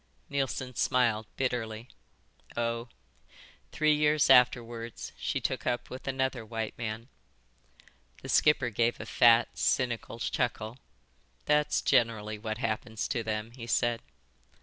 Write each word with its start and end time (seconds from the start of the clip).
Neilson 0.29 0.73
smiled 0.75 1.27
bitterly. 1.37 1.87
"Oh, 2.57 2.87
three 3.71 3.93
years 3.93 4.31
afterwards 4.31 5.11
she 5.15 5.39
took 5.39 5.67
up 5.67 5.91
with 5.91 6.07
another 6.07 6.43
white 6.43 6.75
man." 6.75 7.07
The 8.23 8.29
skipper 8.29 8.71
gave 8.71 8.99
a 8.99 9.05
fat, 9.05 9.55
cynical 9.59 10.17
chuckle. 10.17 10.79
"That's 11.45 11.83
generally 11.83 12.39
what 12.39 12.57
happens 12.57 13.07
to 13.09 13.21
them," 13.21 13.51
he 13.51 13.67
said. 13.67 14.01